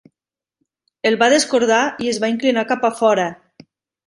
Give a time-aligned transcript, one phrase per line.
[1.09, 3.29] El va descordar i es va inclinar cap a fora.